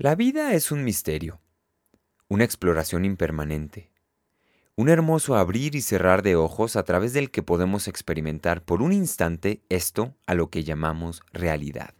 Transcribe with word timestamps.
La 0.00 0.14
vida 0.14 0.54
es 0.54 0.70
un 0.70 0.84
misterio, 0.84 1.40
una 2.28 2.44
exploración 2.44 3.04
impermanente, 3.04 3.90
un 4.76 4.90
hermoso 4.90 5.34
abrir 5.34 5.74
y 5.74 5.80
cerrar 5.80 6.22
de 6.22 6.36
ojos 6.36 6.76
a 6.76 6.84
través 6.84 7.12
del 7.14 7.32
que 7.32 7.42
podemos 7.42 7.88
experimentar 7.88 8.62
por 8.62 8.80
un 8.80 8.92
instante 8.92 9.60
esto 9.68 10.14
a 10.28 10.34
lo 10.34 10.50
que 10.50 10.62
llamamos 10.62 11.22
realidad. 11.32 11.94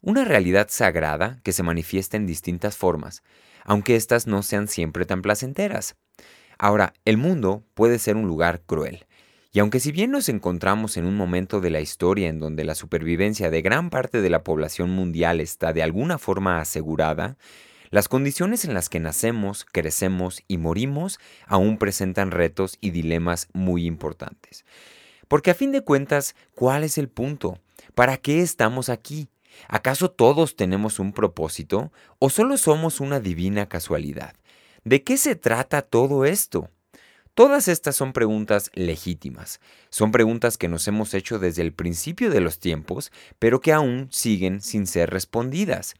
Una 0.00 0.24
realidad 0.24 0.66
sagrada 0.70 1.38
que 1.44 1.52
se 1.52 1.62
manifiesta 1.62 2.16
en 2.16 2.26
distintas 2.26 2.76
formas, 2.76 3.22
aunque 3.62 3.94
éstas 3.94 4.26
no 4.26 4.42
sean 4.42 4.66
siempre 4.66 5.06
tan 5.06 5.22
placenteras. 5.22 5.94
Ahora, 6.58 6.94
el 7.04 7.16
mundo 7.16 7.64
puede 7.74 8.00
ser 8.00 8.16
un 8.16 8.26
lugar 8.26 8.62
cruel, 8.62 9.06
y 9.54 9.60
aunque 9.60 9.78
si 9.78 9.92
bien 9.92 10.10
nos 10.10 10.28
encontramos 10.28 10.96
en 10.96 11.06
un 11.06 11.16
momento 11.16 11.60
de 11.60 11.70
la 11.70 11.80
historia 11.80 12.28
en 12.28 12.40
donde 12.40 12.64
la 12.64 12.74
supervivencia 12.74 13.50
de 13.50 13.62
gran 13.62 13.88
parte 13.88 14.20
de 14.20 14.28
la 14.28 14.42
población 14.42 14.90
mundial 14.90 15.40
está 15.40 15.72
de 15.72 15.84
alguna 15.84 16.18
forma 16.18 16.60
asegurada, 16.60 17.36
las 17.90 18.08
condiciones 18.08 18.64
en 18.64 18.74
las 18.74 18.88
que 18.88 18.98
nacemos, 18.98 19.64
crecemos 19.64 20.42
y 20.48 20.58
morimos 20.58 21.20
aún 21.46 21.78
presentan 21.78 22.32
retos 22.32 22.78
y 22.80 22.90
dilemas 22.90 23.46
muy 23.52 23.86
importantes. 23.86 24.64
Porque 25.28 25.52
a 25.52 25.54
fin 25.54 25.70
de 25.70 25.82
cuentas, 25.82 26.34
¿cuál 26.56 26.82
es 26.82 26.98
el 26.98 27.08
punto? 27.08 27.60
¿Para 27.94 28.16
qué 28.16 28.40
estamos 28.40 28.88
aquí? 28.88 29.28
¿Acaso 29.68 30.10
todos 30.10 30.56
tenemos 30.56 30.98
un 30.98 31.12
propósito 31.12 31.92
o 32.18 32.28
solo 32.28 32.56
somos 32.56 32.98
una 32.98 33.20
divina 33.20 33.68
casualidad? 33.68 34.34
¿De 34.82 35.04
qué 35.04 35.16
se 35.16 35.36
trata 35.36 35.82
todo 35.82 36.24
esto? 36.24 36.70
Todas 37.34 37.66
estas 37.66 37.96
son 37.96 38.12
preguntas 38.12 38.70
legítimas, 38.74 39.60
son 39.90 40.12
preguntas 40.12 40.56
que 40.56 40.68
nos 40.68 40.86
hemos 40.86 41.14
hecho 41.14 41.40
desde 41.40 41.62
el 41.62 41.72
principio 41.72 42.30
de 42.30 42.40
los 42.40 42.60
tiempos, 42.60 43.10
pero 43.40 43.60
que 43.60 43.72
aún 43.72 44.06
siguen 44.12 44.60
sin 44.60 44.86
ser 44.86 45.10
respondidas. 45.10 45.96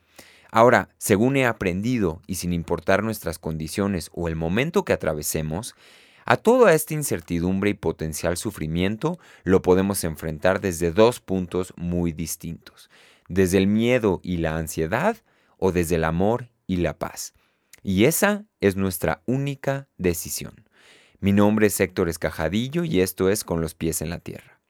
Ahora, 0.53 0.91
según 0.97 1.37
he 1.37 1.45
aprendido 1.45 2.23
y 2.29 2.37
sin 2.37 2.53
importar 2.53 3.03
nuestras 3.03 3.41
condiciones 3.41 4.11
o 4.13 4.29
el 4.29 4.37
momento 4.37 4.85
que 4.85 4.93
atravesemos, 4.93 5.75
a 6.25 6.37
toda 6.37 6.73
esta 6.73 6.95
incertidumbre 6.95 7.71
y 7.71 7.75
potencial 7.75 8.37
sufrimiento 8.37 9.19
lo 9.43 9.61
podemos 9.61 10.05
enfrentar 10.05 10.61
desde 10.61 10.93
dos 10.93 11.19
puntos 11.19 11.75
muy 11.77 12.13
distintos, 12.13 12.89
desde 13.29 13.59
el 13.59 13.67
miedo 13.67 14.21
y 14.23 14.37
la 14.37 14.57
ansiedad 14.57 15.17
o 15.59 15.73
desde 15.73 15.97
el 15.97 16.05
amor 16.05 16.49
y 16.69 16.77
la 16.77 16.97
paz. 16.97 17.35
Y 17.83 18.05
esa 18.05 18.45
es 18.61 18.77
nuestra 18.77 19.21
única 19.27 19.89
decisión. 19.99 20.64
Mi 21.21 21.33
nombre 21.33 21.69
es 21.69 21.81
Héctor 21.81 22.09
Escajadillo 22.09 22.85
y 22.85 23.01
esto 23.01 23.29
es 23.31 23.45
Con 23.45 23.61
los 23.61 23.75
pies 23.75 24.03
en 24.03 24.11
la 24.11 24.19
tierra. 24.19 24.61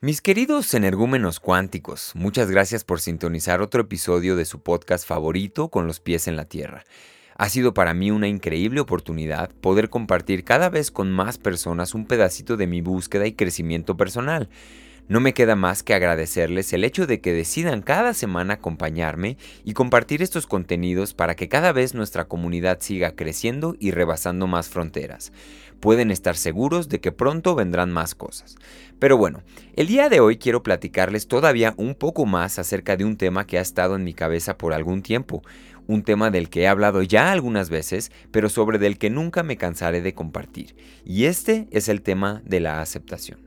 Mis 0.00 0.20
queridos 0.20 0.74
energúmenos 0.74 1.40
cuánticos, 1.40 2.12
muchas 2.14 2.50
gracias 2.50 2.84
por 2.84 3.00
sintonizar 3.00 3.62
otro 3.62 3.80
episodio 3.80 4.36
de 4.36 4.44
su 4.44 4.62
podcast 4.62 5.08
favorito 5.08 5.70
con 5.70 5.86
los 5.86 5.98
pies 6.00 6.28
en 6.28 6.36
la 6.36 6.44
tierra. 6.44 6.84
Ha 7.36 7.48
sido 7.48 7.74
para 7.74 7.94
mí 7.94 8.10
una 8.10 8.28
increíble 8.28 8.80
oportunidad 8.80 9.50
poder 9.60 9.90
compartir 9.90 10.44
cada 10.44 10.68
vez 10.70 10.90
con 10.90 11.10
más 11.10 11.36
personas 11.36 11.94
un 11.94 12.06
pedacito 12.06 12.56
de 12.56 12.68
mi 12.68 12.80
búsqueda 12.80 13.26
y 13.26 13.32
crecimiento 13.32 13.96
personal. 13.96 14.48
No 15.06 15.20
me 15.20 15.34
queda 15.34 15.54
más 15.54 15.82
que 15.82 15.92
agradecerles 15.92 16.72
el 16.72 16.82
hecho 16.82 17.06
de 17.06 17.20
que 17.20 17.34
decidan 17.34 17.82
cada 17.82 18.14
semana 18.14 18.54
acompañarme 18.54 19.36
y 19.62 19.74
compartir 19.74 20.22
estos 20.22 20.46
contenidos 20.46 21.12
para 21.12 21.34
que 21.34 21.48
cada 21.48 21.72
vez 21.72 21.92
nuestra 21.92 22.24
comunidad 22.24 22.78
siga 22.80 23.14
creciendo 23.14 23.76
y 23.78 23.90
rebasando 23.90 24.46
más 24.46 24.70
fronteras. 24.70 25.30
Pueden 25.78 26.10
estar 26.10 26.38
seguros 26.38 26.88
de 26.88 27.00
que 27.00 27.12
pronto 27.12 27.54
vendrán 27.54 27.92
más 27.92 28.14
cosas. 28.14 28.56
Pero 28.98 29.18
bueno, 29.18 29.42
el 29.76 29.88
día 29.88 30.08
de 30.08 30.20
hoy 30.20 30.38
quiero 30.38 30.62
platicarles 30.62 31.28
todavía 31.28 31.74
un 31.76 31.94
poco 31.94 32.24
más 32.24 32.58
acerca 32.58 32.96
de 32.96 33.04
un 33.04 33.18
tema 33.18 33.46
que 33.46 33.58
ha 33.58 33.60
estado 33.60 33.96
en 33.96 34.04
mi 34.04 34.14
cabeza 34.14 34.56
por 34.56 34.72
algún 34.72 35.02
tiempo, 35.02 35.42
un 35.86 36.02
tema 36.02 36.30
del 36.30 36.48
que 36.48 36.62
he 36.62 36.68
hablado 36.68 37.02
ya 37.02 37.32
algunas 37.32 37.70
veces, 37.70 38.10
pero 38.30 38.48
sobre 38.48 38.78
del 38.78 38.98
que 38.98 39.10
nunca 39.10 39.42
me 39.42 39.56
cansaré 39.56 40.00
de 40.02 40.14
compartir, 40.14 40.76
y 41.04 41.24
este 41.24 41.68
es 41.70 41.88
el 41.88 42.02
tema 42.02 42.42
de 42.44 42.60
la 42.60 42.80
aceptación. 42.80 43.38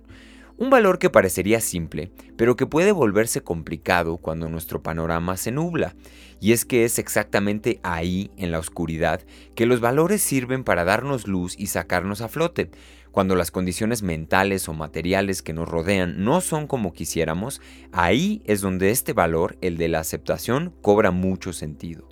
Un 0.60 0.72
valor 0.72 0.98
que 0.98 1.12
parecería 1.12 1.62
simple, 1.62 2.12
pero 2.36 2.56
que 2.56 2.66
puede 2.66 2.92
volverse 2.92 3.42
complicado 3.42 4.18
cuando 4.18 4.50
nuestro 4.50 4.82
panorama 4.82 5.38
se 5.38 5.52
nubla, 5.52 5.94
y 6.40 6.52
es 6.52 6.66
que 6.66 6.84
es 6.84 6.98
exactamente 6.98 7.80
ahí, 7.84 8.32
en 8.38 8.52
la 8.52 8.60
oscuridad, 8.60 9.22
que 9.56 9.68
los 9.68 9.82
valores 9.82 10.22
sirven 10.22 10.64
para 10.64 10.84
darnos 10.84 11.28
luz 11.28 11.56
y 11.60 11.68
sacarnos 11.68 12.22
a 12.22 12.28
flote, 12.28 12.72
cuando 13.18 13.36
las 13.36 13.50
condiciones 13.50 14.04
mentales 14.04 14.70
o 14.70 14.76
materiales 14.76 15.42
que 15.42 15.52
nos 15.52 15.68
rodean 15.68 16.24
no 16.24 16.40
son 16.40 16.68
como 16.68 16.94
quisiéramos, 16.94 17.62
ahí 17.92 18.44
es 18.46 18.62
donde 18.62 18.92
este 18.92 19.14
valor, 19.14 19.58
el 19.62 19.78
de 19.78 19.88
la 19.88 20.02
aceptación, 20.02 20.72
cobra 20.84 21.10
mucho 21.10 21.52
sentido. 21.52 22.08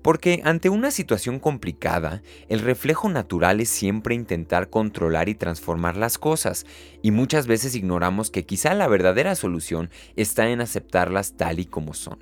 Porque 0.00 0.40
ante 0.44 0.70
una 0.70 0.90
situación 0.90 1.38
complicada, 1.38 2.22
el 2.48 2.60
reflejo 2.60 3.10
natural 3.10 3.60
es 3.60 3.68
siempre 3.68 4.14
intentar 4.14 4.70
controlar 4.70 5.28
y 5.28 5.34
transformar 5.34 5.98
las 5.98 6.16
cosas, 6.16 6.64
y 7.02 7.10
muchas 7.10 7.46
veces 7.46 7.74
ignoramos 7.74 8.30
que 8.30 8.46
quizá 8.46 8.72
la 8.72 8.88
verdadera 8.88 9.34
solución 9.34 9.90
está 10.16 10.48
en 10.48 10.62
aceptarlas 10.62 11.36
tal 11.36 11.60
y 11.60 11.66
como 11.66 11.92
son. 11.92 12.20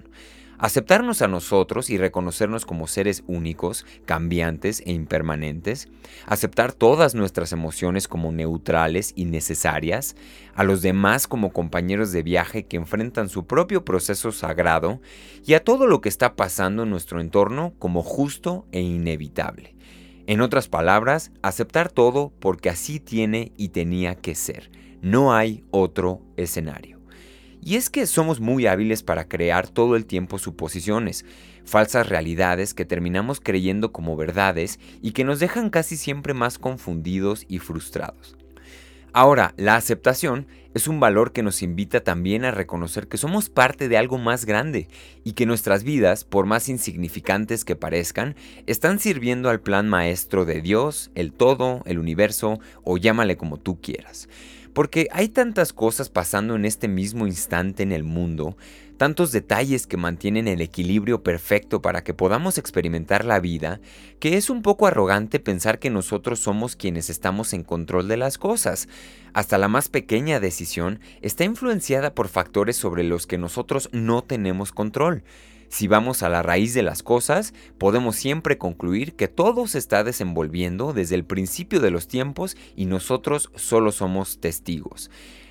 Aceptarnos 0.58 1.20
a 1.20 1.28
nosotros 1.28 1.90
y 1.90 1.98
reconocernos 1.98 2.64
como 2.64 2.86
seres 2.86 3.22
únicos, 3.26 3.84
cambiantes 4.06 4.82
e 4.86 4.92
impermanentes, 4.92 5.88
aceptar 6.26 6.72
todas 6.72 7.14
nuestras 7.14 7.52
emociones 7.52 8.08
como 8.08 8.32
neutrales 8.32 9.12
y 9.14 9.26
necesarias, 9.26 10.16
a 10.54 10.64
los 10.64 10.80
demás 10.80 11.26
como 11.26 11.52
compañeros 11.52 12.10
de 12.12 12.22
viaje 12.22 12.64
que 12.64 12.78
enfrentan 12.78 13.28
su 13.28 13.46
propio 13.46 13.84
proceso 13.84 14.32
sagrado 14.32 15.02
y 15.44 15.52
a 15.54 15.62
todo 15.62 15.86
lo 15.86 16.00
que 16.00 16.08
está 16.08 16.36
pasando 16.36 16.84
en 16.84 16.90
nuestro 16.90 17.20
entorno 17.20 17.74
como 17.78 18.02
justo 18.02 18.66
e 18.72 18.80
inevitable. 18.80 19.76
En 20.26 20.40
otras 20.40 20.68
palabras, 20.68 21.32
aceptar 21.42 21.90
todo 21.92 22.32
porque 22.40 22.70
así 22.70 22.98
tiene 22.98 23.52
y 23.56 23.68
tenía 23.68 24.14
que 24.14 24.34
ser. 24.34 24.70
No 25.02 25.34
hay 25.34 25.64
otro 25.70 26.22
escenario. 26.36 26.95
Y 27.66 27.74
es 27.74 27.90
que 27.90 28.06
somos 28.06 28.38
muy 28.38 28.68
hábiles 28.68 29.02
para 29.02 29.26
crear 29.26 29.66
todo 29.66 29.96
el 29.96 30.06
tiempo 30.06 30.38
suposiciones, 30.38 31.24
falsas 31.64 32.08
realidades 32.08 32.74
que 32.74 32.84
terminamos 32.84 33.40
creyendo 33.40 33.90
como 33.90 34.14
verdades 34.14 34.78
y 35.02 35.10
que 35.10 35.24
nos 35.24 35.40
dejan 35.40 35.70
casi 35.70 35.96
siempre 35.96 36.32
más 36.32 36.58
confundidos 36.60 37.44
y 37.48 37.58
frustrados. 37.58 38.36
Ahora, 39.12 39.52
la 39.56 39.74
aceptación 39.74 40.46
es 40.74 40.86
un 40.86 41.00
valor 41.00 41.32
que 41.32 41.42
nos 41.42 41.60
invita 41.60 42.04
también 42.04 42.44
a 42.44 42.52
reconocer 42.52 43.08
que 43.08 43.16
somos 43.16 43.48
parte 43.48 43.88
de 43.88 43.96
algo 43.96 44.16
más 44.16 44.44
grande 44.44 44.86
y 45.24 45.32
que 45.32 45.44
nuestras 45.44 45.82
vidas, 45.82 46.22
por 46.22 46.46
más 46.46 46.68
insignificantes 46.68 47.64
que 47.64 47.74
parezcan, 47.74 48.36
están 48.68 49.00
sirviendo 49.00 49.50
al 49.50 49.58
plan 49.58 49.88
maestro 49.88 50.44
de 50.44 50.60
Dios, 50.60 51.10
el 51.16 51.32
todo, 51.32 51.82
el 51.84 51.98
universo 51.98 52.60
o 52.84 52.96
llámale 52.96 53.36
como 53.36 53.56
tú 53.56 53.80
quieras. 53.80 54.28
Porque 54.76 55.08
hay 55.10 55.30
tantas 55.30 55.72
cosas 55.72 56.10
pasando 56.10 56.54
en 56.54 56.66
este 56.66 56.86
mismo 56.86 57.26
instante 57.26 57.82
en 57.82 57.92
el 57.92 58.04
mundo, 58.04 58.58
tantos 58.98 59.32
detalles 59.32 59.86
que 59.86 59.96
mantienen 59.96 60.48
el 60.48 60.60
equilibrio 60.60 61.22
perfecto 61.22 61.80
para 61.80 62.04
que 62.04 62.12
podamos 62.12 62.58
experimentar 62.58 63.24
la 63.24 63.40
vida, 63.40 63.80
que 64.20 64.36
es 64.36 64.50
un 64.50 64.60
poco 64.60 64.86
arrogante 64.86 65.40
pensar 65.40 65.78
que 65.78 65.88
nosotros 65.88 66.40
somos 66.40 66.76
quienes 66.76 67.08
estamos 67.08 67.54
en 67.54 67.62
control 67.62 68.06
de 68.06 68.18
las 68.18 68.36
cosas. 68.36 68.86
Hasta 69.32 69.56
la 69.56 69.68
más 69.68 69.88
pequeña 69.88 70.40
decisión 70.40 71.00
está 71.22 71.44
influenciada 71.44 72.14
por 72.14 72.28
factores 72.28 72.76
sobre 72.76 73.02
los 73.02 73.26
que 73.26 73.38
nosotros 73.38 73.88
no 73.92 74.20
tenemos 74.20 74.72
control. 74.72 75.22
Si 75.68 75.88
vamos 75.88 76.22
a 76.22 76.28
la 76.28 76.42
raíz 76.42 76.74
de 76.74 76.82
las 76.82 77.02
cosas, 77.02 77.54
podemos 77.78 78.16
siempre 78.16 78.58
concluir 78.58 79.14
que 79.14 79.28
todo 79.28 79.66
se 79.66 79.78
está 79.78 80.04
desenvolviendo 80.04 80.92
desde 80.92 81.16
el 81.16 81.24
principio 81.24 81.80
de 81.80 81.90
los 81.90 82.08
tiempos 82.08 82.56
y 82.76 82.86
nosotros 82.86 83.50
solo 83.54 83.92
somos 83.92 84.40
testigos. 84.40 85.10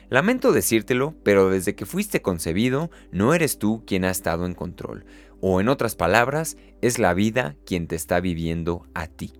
Lamento 0.09 0.51
decírtelo, 0.51 1.15
pero 1.23 1.49
desde 1.49 1.75
que 1.75 1.85
fuiste 1.85 2.21
concebido, 2.21 2.91
no 3.11 3.33
eres 3.33 3.57
tú 3.57 3.83
quien 3.87 4.05
ha 4.05 4.11
estado 4.11 4.45
en 4.45 4.53
control. 4.53 5.05
O 5.41 5.59
en 5.59 5.67
otras 5.67 5.95
palabras, 5.95 6.57
es 6.81 6.99
la 6.99 7.13
vida 7.13 7.55
quien 7.65 7.87
te 7.87 7.95
está 7.95 8.19
viviendo 8.19 8.85
a 8.93 9.07
ti. 9.07 9.33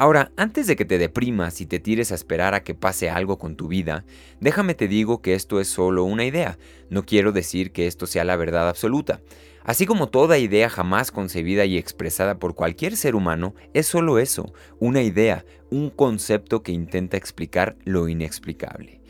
Ahora, 0.00 0.30
antes 0.36 0.68
de 0.68 0.76
que 0.76 0.84
te 0.84 0.96
deprimas 0.96 1.60
y 1.60 1.66
te 1.66 1.80
tires 1.80 2.12
a 2.12 2.14
esperar 2.14 2.54
a 2.54 2.62
que 2.62 2.76
pase 2.76 3.10
algo 3.10 3.36
con 3.36 3.56
tu 3.56 3.66
vida, 3.66 4.04
déjame 4.40 4.74
te 4.74 4.86
digo 4.86 5.20
que 5.20 5.34
esto 5.34 5.58
es 5.58 5.66
solo 5.66 6.04
una 6.04 6.24
idea. 6.24 6.56
No 6.88 7.04
quiero 7.04 7.32
decir 7.32 7.72
que 7.72 7.88
esto 7.88 8.06
sea 8.06 8.22
la 8.22 8.36
verdad 8.36 8.68
absoluta. 8.68 9.20
Así 9.68 9.84
como 9.84 10.08
toda 10.08 10.38
idea 10.38 10.70
jamás 10.70 11.10
concebida 11.10 11.66
y 11.66 11.76
expresada 11.76 12.38
por 12.38 12.54
cualquier 12.54 12.96
ser 12.96 13.14
humano 13.14 13.54
es 13.74 13.86
solo 13.86 14.18
eso, 14.18 14.50
una 14.80 15.02
idea, 15.02 15.44
un 15.70 15.90
concepto 15.90 16.62
que 16.62 16.72
intenta 16.72 17.18
explicar 17.18 17.76
lo 17.84 18.08
inexplicable. 18.08 19.02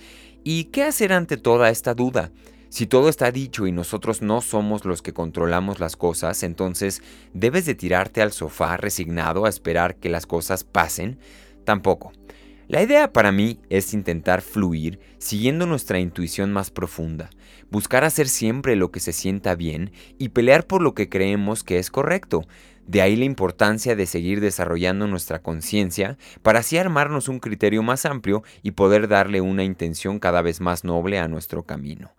¿Y 0.43 0.64
qué 0.64 0.82
hacer 0.82 1.12
ante 1.12 1.37
toda 1.37 1.70
esta 1.70 1.94
duda? 1.94 2.32
Si 2.70 2.88
todo 2.88 3.08
está 3.08 3.31
dicho 3.31 3.69
y 3.69 3.72
nosotros 3.72 4.20
no 4.20 4.40
somos 4.40 4.84
los 4.84 5.00
que 5.00 5.12
controlamos 5.12 5.78
las 5.78 5.94
cosas, 5.94 6.43
entonces 6.43 7.02
debes 7.32 7.64
de 7.64 7.76
tirarte 7.76 8.20
al 8.20 8.32
sofá 8.32 8.76
resignado 8.78 9.44
a 9.44 9.49
esperar 9.49 9.94
que 9.94 10.08
las 10.08 10.26
cosas 10.26 10.64
pasen. 10.64 11.20
Tampoco. 11.64 12.10
La 12.69 12.82
idea 12.82 13.15
para 13.15 13.32
mí 13.32 13.61
es 13.70 13.94
intentar 13.94 14.43
fluir 14.43 15.00
siguiendo 15.17 15.65
nuestra 15.65 16.00
intuición 16.00 16.53
más 16.53 16.70
profunda, 16.70 17.31
buscar 17.70 18.05
hacer 18.05 18.29
siempre 18.29 18.76
lo 18.76 18.91
que 18.91 19.00
se 19.00 19.15
sienta 19.15 19.55
bien 19.55 19.91
y 20.19 20.29
pelear 20.29 20.67
por 20.67 20.82
lo 20.82 20.93
que 20.93 21.09
creemos 21.09 21.65
que 21.65 21.79
es 21.79 21.91
correcto. 21.91 22.47
De 22.87 23.00
ahí 23.00 23.17
la 23.17 23.25
importancia 23.25 23.97
de 23.97 24.05
seguir 24.05 24.43
desarrollando 24.43 25.06
nuestra 25.06 25.38
conciencia 25.38 26.19
para 26.43 26.59
así 26.59 26.76
armarnos 26.76 27.29
un 27.29 27.38
criterio 27.38 27.82
más 27.82 28.05
amplio 28.05 28.43
y 28.62 28.73
poder 28.73 29.09
darle 29.09 29.41
una 29.41 29.65
intención 29.65 30.19
cada 30.19 30.43
vez 30.43 30.61
más 30.61 30.85
noble 30.85 31.19
a 31.19 31.26
nuestro 31.26 31.62
camino. 31.62 32.12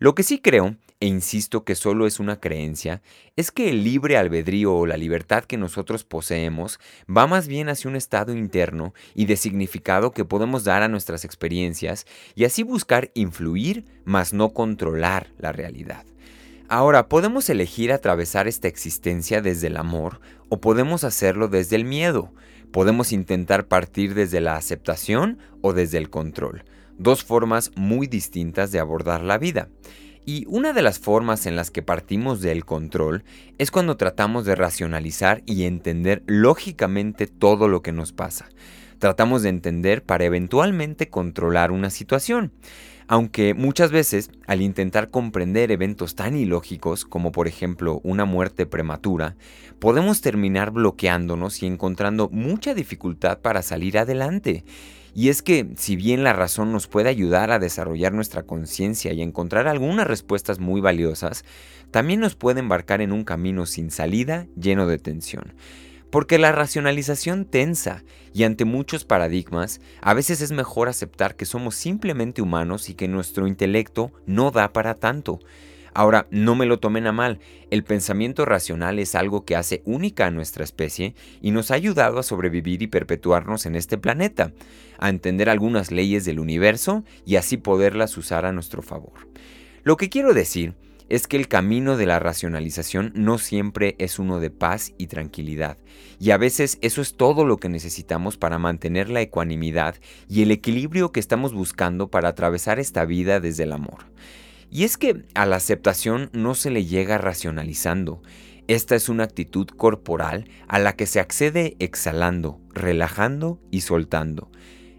Lo 0.00 0.14
que 0.14 0.22
sí 0.22 0.38
creo, 0.38 0.76
e 0.98 1.06
insisto 1.06 1.62
que 1.62 1.74
solo 1.74 2.06
es 2.06 2.20
una 2.20 2.40
creencia, 2.40 3.02
es 3.36 3.50
que 3.50 3.68
el 3.68 3.84
libre 3.84 4.16
albedrío 4.16 4.74
o 4.74 4.86
la 4.86 4.96
libertad 4.96 5.44
que 5.44 5.58
nosotros 5.58 6.04
poseemos 6.04 6.80
va 7.06 7.26
más 7.26 7.48
bien 7.48 7.68
hacia 7.68 7.90
un 7.90 7.96
estado 7.96 8.32
interno 8.32 8.94
y 9.14 9.26
de 9.26 9.36
significado 9.36 10.12
que 10.12 10.24
podemos 10.24 10.64
dar 10.64 10.82
a 10.82 10.88
nuestras 10.88 11.26
experiencias 11.26 12.06
y 12.34 12.46
así 12.46 12.62
buscar 12.62 13.10
influir, 13.12 13.84
mas 14.06 14.32
no 14.32 14.54
controlar 14.54 15.34
la 15.36 15.52
realidad. 15.52 16.06
Ahora, 16.70 17.10
podemos 17.10 17.50
elegir 17.50 17.92
atravesar 17.92 18.48
esta 18.48 18.68
existencia 18.68 19.42
desde 19.42 19.66
el 19.66 19.76
amor 19.76 20.22
o 20.48 20.62
podemos 20.62 21.04
hacerlo 21.04 21.48
desde 21.48 21.76
el 21.76 21.84
miedo. 21.84 22.32
Podemos 22.72 23.12
intentar 23.12 23.68
partir 23.68 24.14
desde 24.14 24.40
la 24.40 24.56
aceptación 24.56 25.40
o 25.60 25.74
desde 25.74 25.98
el 25.98 26.08
control 26.08 26.64
dos 27.00 27.24
formas 27.24 27.72
muy 27.76 28.06
distintas 28.06 28.70
de 28.72 28.78
abordar 28.78 29.22
la 29.22 29.38
vida. 29.38 29.68
Y 30.26 30.44
una 30.48 30.74
de 30.74 30.82
las 30.82 30.98
formas 30.98 31.46
en 31.46 31.56
las 31.56 31.70
que 31.70 31.82
partimos 31.82 32.42
del 32.42 32.66
control 32.66 33.24
es 33.56 33.70
cuando 33.70 33.96
tratamos 33.96 34.44
de 34.44 34.54
racionalizar 34.54 35.42
y 35.46 35.64
entender 35.64 36.22
lógicamente 36.26 37.26
todo 37.26 37.68
lo 37.68 37.80
que 37.80 37.92
nos 37.92 38.12
pasa. 38.12 38.48
Tratamos 38.98 39.42
de 39.42 39.48
entender 39.48 40.04
para 40.04 40.24
eventualmente 40.24 41.08
controlar 41.08 41.72
una 41.72 41.88
situación. 41.88 42.52
Aunque 43.08 43.54
muchas 43.54 43.90
veces, 43.90 44.30
al 44.46 44.60
intentar 44.60 45.10
comprender 45.10 45.72
eventos 45.72 46.14
tan 46.14 46.36
ilógicos 46.36 47.06
como 47.06 47.32
por 47.32 47.48
ejemplo 47.48 48.00
una 48.04 48.26
muerte 48.26 48.66
prematura, 48.66 49.36
podemos 49.80 50.20
terminar 50.20 50.70
bloqueándonos 50.70 51.62
y 51.62 51.66
encontrando 51.66 52.28
mucha 52.28 52.74
dificultad 52.74 53.38
para 53.40 53.62
salir 53.62 53.98
adelante. 53.98 54.64
Y 55.14 55.28
es 55.28 55.42
que, 55.42 55.70
si 55.76 55.96
bien 55.96 56.22
la 56.22 56.32
razón 56.32 56.72
nos 56.72 56.86
puede 56.86 57.08
ayudar 57.08 57.50
a 57.50 57.58
desarrollar 57.58 58.12
nuestra 58.12 58.42
conciencia 58.42 59.12
y 59.12 59.22
encontrar 59.22 59.66
algunas 59.66 60.06
respuestas 60.06 60.58
muy 60.58 60.80
valiosas, 60.80 61.44
también 61.90 62.20
nos 62.20 62.36
puede 62.36 62.60
embarcar 62.60 63.00
en 63.00 63.12
un 63.12 63.24
camino 63.24 63.66
sin 63.66 63.90
salida 63.90 64.46
lleno 64.56 64.86
de 64.86 64.98
tensión. 64.98 65.54
Porque 66.10 66.38
la 66.38 66.52
racionalización 66.52 67.44
tensa 67.44 68.02
y 68.32 68.42
ante 68.42 68.64
muchos 68.64 69.04
paradigmas, 69.04 69.80
a 70.00 70.14
veces 70.14 70.40
es 70.40 70.52
mejor 70.52 70.88
aceptar 70.88 71.36
que 71.36 71.46
somos 71.46 71.76
simplemente 71.76 72.42
humanos 72.42 72.88
y 72.88 72.94
que 72.94 73.08
nuestro 73.08 73.46
intelecto 73.46 74.12
no 74.26 74.50
da 74.50 74.72
para 74.72 74.94
tanto. 74.94 75.40
Ahora, 75.92 76.26
no 76.30 76.54
me 76.54 76.66
lo 76.66 76.78
tomen 76.78 77.06
a 77.06 77.12
mal, 77.12 77.40
el 77.70 77.84
pensamiento 77.84 78.44
racional 78.44 78.98
es 78.98 79.14
algo 79.14 79.44
que 79.44 79.56
hace 79.56 79.82
única 79.84 80.26
a 80.26 80.30
nuestra 80.30 80.64
especie 80.64 81.14
y 81.40 81.50
nos 81.50 81.70
ha 81.70 81.74
ayudado 81.74 82.18
a 82.18 82.22
sobrevivir 82.22 82.82
y 82.82 82.86
perpetuarnos 82.86 83.66
en 83.66 83.74
este 83.74 83.98
planeta, 83.98 84.52
a 84.98 85.08
entender 85.08 85.48
algunas 85.48 85.90
leyes 85.90 86.24
del 86.24 86.38
universo 86.38 87.04
y 87.24 87.36
así 87.36 87.56
poderlas 87.56 88.16
usar 88.16 88.46
a 88.46 88.52
nuestro 88.52 88.82
favor. 88.82 89.28
Lo 89.82 89.96
que 89.96 90.08
quiero 90.08 90.34
decir 90.34 90.74
es 91.08 91.26
que 91.26 91.36
el 91.36 91.48
camino 91.48 91.96
de 91.96 92.06
la 92.06 92.20
racionalización 92.20 93.12
no 93.16 93.38
siempre 93.38 93.96
es 93.98 94.20
uno 94.20 94.38
de 94.38 94.50
paz 94.50 94.92
y 94.96 95.08
tranquilidad, 95.08 95.76
y 96.20 96.30
a 96.30 96.36
veces 96.36 96.78
eso 96.82 97.02
es 97.02 97.16
todo 97.16 97.44
lo 97.44 97.56
que 97.56 97.68
necesitamos 97.68 98.36
para 98.36 98.60
mantener 98.60 99.10
la 99.10 99.20
ecuanimidad 99.20 99.96
y 100.28 100.42
el 100.42 100.52
equilibrio 100.52 101.10
que 101.10 101.18
estamos 101.18 101.52
buscando 101.52 102.08
para 102.08 102.28
atravesar 102.28 102.78
esta 102.78 103.04
vida 103.04 103.40
desde 103.40 103.64
el 103.64 103.72
amor. 103.72 104.04
Y 104.70 104.84
es 104.84 104.96
que 104.96 105.24
a 105.34 105.46
la 105.46 105.56
aceptación 105.56 106.30
no 106.32 106.54
se 106.54 106.70
le 106.70 106.84
llega 106.84 107.18
racionalizando. 107.18 108.22
Esta 108.68 108.94
es 108.94 109.08
una 109.08 109.24
actitud 109.24 109.66
corporal 109.66 110.48
a 110.68 110.78
la 110.78 110.94
que 110.94 111.06
se 111.06 111.18
accede 111.18 111.76
exhalando, 111.80 112.60
relajando 112.72 113.58
y 113.72 113.80
soltando, 113.80 114.48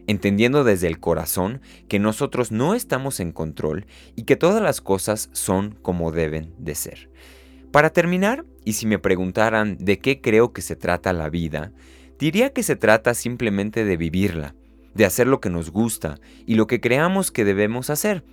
entendiendo 0.08 0.66
desde 0.66 0.88
el 0.88 1.00
corazón 1.00 1.62
que 1.88 2.00
nosotros 2.00 2.52
no 2.52 2.76
estamos 2.76 3.22
en 3.22 3.32
control 3.32 3.86
y 4.18 4.24
que 4.24 4.36
todas 4.36 4.62
las 4.62 4.82
cosas 4.82 5.30
son 5.32 5.78
como 5.82 6.12
deben 6.12 6.54
de 6.58 6.76
ser. 6.76 7.10
Para 7.72 7.92
terminar, 7.92 8.46
y 8.66 8.74
si 8.74 8.86
me 8.86 9.00
preguntaran 9.00 9.78
de 9.80 10.00
qué 10.00 10.20
creo 10.20 10.52
que 10.52 10.62
se 10.62 10.76
trata 10.76 11.14
la 11.14 11.30
vida, 11.30 11.72
diría 12.20 12.52
que 12.52 12.64
se 12.64 12.76
trata 12.76 13.14
simplemente 13.14 13.86
de 13.86 13.96
vivirla, 13.96 14.54
de 14.94 15.06
hacer 15.06 15.28
lo 15.28 15.40
que 15.40 15.50
nos 15.50 15.72
gusta 15.72 16.20
y 16.46 16.56
lo 16.56 16.68
que 16.68 16.82
creamos 16.82 17.32
que 17.32 17.46
debemos 17.46 17.90
hacer, 17.90 18.26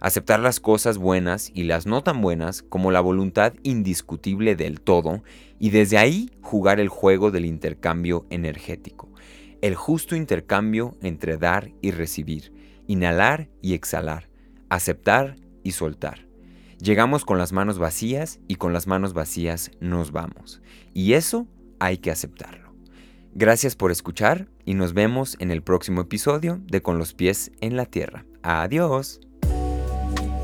aceptar 0.00 0.40
las 0.40 0.60
cosas 0.60 0.98
buenas 0.98 1.50
y 1.54 1.64
las 1.64 1.86
no 1.86 2.02
tan 2.02 2.20
buenas 2.20 2.62
como 2.62 2.90
la 2.90 3.00
voluntad 3.00 3.54
indiscutible 3.62 4.56
del 4.56 4.80
todo 4.80 5.22
y 5.58 5.70
desde 5.70 5.98
ahí 5.98 6.30
jugar 6.40 6.80
el 6.80 6.88
juego 6.88 7.30
del 7.30 7.46
intercambio 7.46 8.26
energético, 8.30 9.08
el 9.62 9.74
justo 9.74 10.16
intercambio 10.16 10.96
entre 11.02 11.36
dar 11.36 11.72
y 11.80 11.90
recibir, 11.90 12.52
inhalar 12.86 13.48
y 13.62 13.74
exhalar, 13.74 14.28
aceptar 14.68 15.36
y 15.62 15.72
soltar. 15.72 16.26
Llegamos 16.78 17.24
con 17.24 17.38
las 17.38 17.52
manos 17.52 17.78
vacías 17.78 18.38
y 18.48 18.56
con 18.56 18.72
las 18.72 18.86
manos 18.86 19.14
vacías 19.14 19.70
nos 19.80 20.12
vamos. 20.12 20.60
Y 20.92 21.14
eso 21.14 21.46
hay 21.78 21.98
que 21.98 22.10
aceptarlo. 22.10 22.74
Gracias 23.34 23.76
por 23.76 23.90
escuchar 23.90 24.48
y 24.64 24.74
nos 24.74 24.92
vemos 24.92 25.36
en 25.40 25.50
el 25.50 25.62
próximo 25.62 26.02
episodio 26.02 26.60
de 26.66 26.82
Con 26.82 26.98
los 26.98 27.14
pies 27.14 27.52
en 27.60 27.76
la 27.76 27.86
tierra. 27.86 28.24
Adiós. 28.42 29.25
Thank 30.14 30.30
you. 30.30 30.35